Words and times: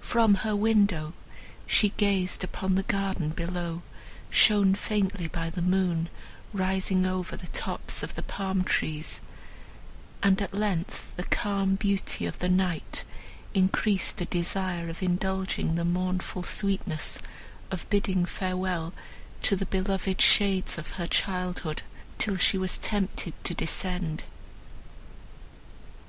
From 0.00 0.36
her 0.46 0.54
window 0.54 1.12
she 1.66 1.88
gazed 1.88 2.44
upon 2.44 2.76
the 2.76 2.84
garden 2.84 3.30
below, 3.30 3.82
shown 4.30 4.76
faintly 4.76 5.26
by 5.26 5.50
the 5.50 5.60
moon, 5.60 6.08
rising 6.52 7.04
over 7.04 7.36
the 7.36 7.48
tops 7.48 8.00
of 8.04 8.14
the 8.14 8.22
palm 8.22 8.62
trees, 8.62 9.20
and, 10.22 10.40
at 10.40 10.54
length, 10.54 11.10
the 11.16 11.24
calm 11.24 11.74
beauty 11.74 12.26
of 12.26 12.38
the 12.38 12.48
night 12.48 13.02
increased 13.54 14.20
a 14.20 14.24
desire 14.26 14.88
of 14.88 15.02
indulging 15.02 15.74
the 15.74 15.84
mournful 15.84 16.44
sweetness 16.44 17.18
of 17.68 17.90
bidding 17.90 18.24
farewell 18.24 18.92
to 19.42 19.56
the 19.56 19.66
beloved 19.66 20.20
shades 20.20 20.78
of 20.78 20.90
her 20.90 21.08
childhood, 21.08 21.82
till 22.18 22.36
she 22.36 22.56
was 22.56 22.78
tempted 22.78 23.32
to 23.42 23.52
descend. 23.52 24.22